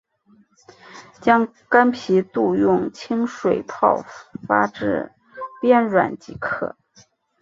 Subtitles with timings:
[1.21, 4.03] 将干皮肚用清水泡
[4.47, 5.11] 发至
[5.61, 6.75] 变软即可。